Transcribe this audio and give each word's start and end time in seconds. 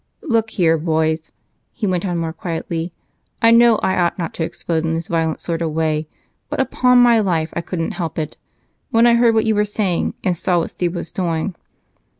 "Look 0.23 0.49
here, 0.49 0.79
boys," 0.79 1.31
he 1.71 1.85
went 1.85 2.07
on 2.07 2.17
more 2.17 2.33
quietly, 2.33 2.91
"I 3.39 3.51
know 3.51 3.75
I 3.83 3.95
ought 3.99 4.17
not 4.17 4.33
to 4.33 4.43
explode 4.43 4.83
in 4.83 4.95
this 4.95 5.07
violent 5.07 5.41
sort 5.41 5.61
of 5.61 5.73
way, 5.73 6.07
but 6.49 6.59
upon 6.59 6.97
my 6.97 7.19
life 7.19 7.51
I 7.55 7.61
couldn't 7.61 7.91
help 7.91 8.17
it 8.17 8.35
when 8.89 9.05
I 9.05 9.13
heard 9.13 9.35
what 9.35 9.45
you 9.45 9.53
were 9.53 9.63
saying 9.63 10.15
and 10.23 10.35
saw 10.35 10.57
what 10.57 10.71
Steve 10.71 10.95
was 10.95 11.11
doing. 11.11 11.53